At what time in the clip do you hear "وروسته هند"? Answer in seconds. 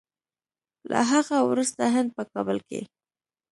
1.49-2.09